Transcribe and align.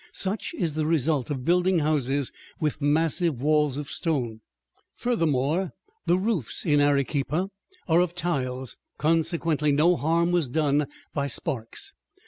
Such 0.13 0.55
is 0.55 0.73
the 0.73 0.87
result 0.87 1.29
of 1.29 1.45
building 1.45 1.77
houses 1.77 2.31
with 2.59 2.81
massive 2.81 3.39
walls 3.39 3.77
of 3.77 3.87
stone. 3.87 4.41
Furthermore, 4.95 5.73
the 6.07 6.17
roofs 6.17 6.65
in 6.65 6.81
Arequipa 6.81 7.51
are 7.87 7.99
of 8.01 8.15
tiles; 8.15 8.77
consequently 8.97 9.71
no 9.71 9.95
harm 9.95 10.31
was 10.31 10.49
done 10.49 10.87
by 11.13 11.27
sparks. 11.27 11.93